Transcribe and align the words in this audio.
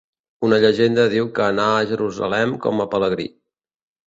Una 0.47 0.57
llegenda 0.63 1.05
diu 1.15 1.29
que 1.35 1.43
anà 1.49 1.67
a 1.75 1.83
Jerusalem 1.93 2.57
com 2.65 2.83
a 2.87 2.89
pelegrí. 2.97 3.29